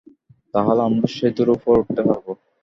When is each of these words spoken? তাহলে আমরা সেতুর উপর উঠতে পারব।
তাহলে 0.53 0.81
আমরা 0.87 1.07
সেতুর 1.15 1.47
উপর 1.55 1.73
উঠতে 1.81 2.01
পারব। 2.07 2.25